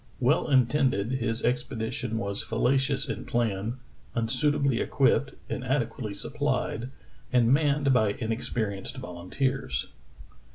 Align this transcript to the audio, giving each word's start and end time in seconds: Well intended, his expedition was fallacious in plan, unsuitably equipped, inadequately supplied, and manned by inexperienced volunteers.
Well 0.19 0.47
intended, 0.49 1.11
his 1.11 1.43
expedition 1.45 2.17
was 2.17 2.41
fallacious 2.41 3.07
in 3.07 3.23
plan, 3.23 3.77
unsuitably 4.15 4.79
equipped, 4.81 5.33
inadequately 5.47 6.15
supplied, 6.15 6.89
and 7.31 7.53
manned 7.53 7.93
by 7.93 8.13
inexperienced 8.13 8.97
volunteers. 8.97 9.85